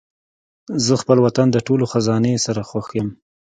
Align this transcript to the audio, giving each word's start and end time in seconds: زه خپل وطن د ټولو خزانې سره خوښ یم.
زه 0.85 0.93
خپل 1.01 1.17
وطن 1.25 1.47
د 1.51 1.57
ټولو 1.67 1.85
خزانې 1.91 2.33
سره 2.45 2.61
خوښ 2.69 2.87
یم. 2.97 3.09